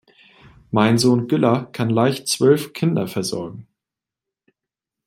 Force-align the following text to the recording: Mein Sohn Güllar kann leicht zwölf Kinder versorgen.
Mein 0.71 0.97
Sohn 0.97 1.27
Güllar 1.27 1.71
kann 1.71 1.91
leicht 1.91 2.27
zwölf 2.27 2.73
Kinder 2.73 3.07
versorgen. 3.07 3.67